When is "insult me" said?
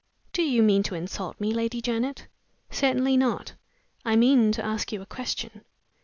0.95-1.53